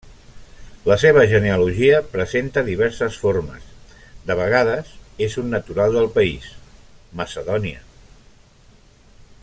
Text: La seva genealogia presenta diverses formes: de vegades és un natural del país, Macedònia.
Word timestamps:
La 0.91 0.95
seva 1.01 1.25
genealogia 1.33 1.99
presenta 2.13 2.63
diverses 2.69 3.19
formes: 3.25 3.67
de 4.31 4.39
vegades 4.41 4.95
és 5.27 5.37
un 5.43 5.53
natural 5.57 5.97
del 5.99 6.11
país, 6.17 6.49
Macedònia. 7.21 7.85